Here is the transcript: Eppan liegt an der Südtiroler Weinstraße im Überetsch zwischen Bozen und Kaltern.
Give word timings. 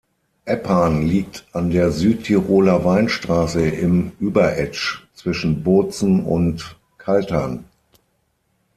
Eppan 0.45 1.03
liegt 1.03 1.45
an 1.53 1.69
der 1.69 1.91
Südtiroler 1.91 2.83
Weinstraße 2.83 3.69
im 3.69 4.13
Überetsch 4.19 5.03
zwischen 5.13 5.61
Bozen 5.61 6.23
und 6.23 6.79
Kaltern. 6.97 7.65